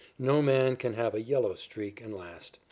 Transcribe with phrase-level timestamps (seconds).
[0.17, 2.57] No man can have a "yellow streak" and last.